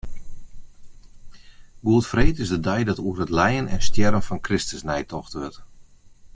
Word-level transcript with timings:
Goedfreed 1.83 2.39
is 2.39 2.47
de 2.49 2.59
dei 2.67 2.81
dat 2.87 2.99
oer 2.99 3.21
it 3.21 3.29
lijen 3.29 3.67
en 3.67 3.81
stjerren 3.87 4.23
fan 4.27 4.39
Kristus 4.39 4.81
neitocht 4.89 5.33
wurdt. 5.37 5.59